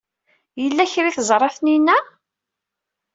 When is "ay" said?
1.09-1.15